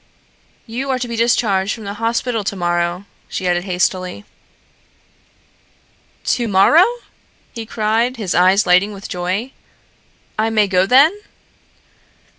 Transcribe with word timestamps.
"You 0.65 0.89
are 0.89 0.97
to 0.97 1.07
be 1.07 1.15
discharged 1.15 1.75
from 1.75 1.83
the 1.83 1.93
hospital 2.01 2.43
to 2.45 2.55
morrow," 2.55 3.05
she 3.29 3.47
added 3.47 3.65
hastily. 3.65 4.25
"To 6.25 6.47
morrow?" 6.47 6.87
he 7.53 7.67
cried, 7.67 8.17
his 8.17 8.33
eyes 8.33 8.65
lighting 8.65 8.93
with 8.93 9.07
joy. 9.07 9.51
"I 10.39 10.49
may 10.49 10.65
go 10.67 10.87
then?" 10.87 11.15